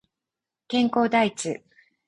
[0.67, 1.61] 健康第一